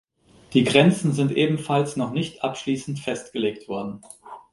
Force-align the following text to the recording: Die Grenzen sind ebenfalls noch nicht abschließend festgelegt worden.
Die 0.53 0.63
Grenzen 0.63 1.13
sind 1.13 1.31
ebenfalls 1.31 1.95
noch 1.95 2.09
nicht 2.09 2.43
abschließend 2.43 2.97
festgelegt 2.97 3.67
worden. 3.67 4.01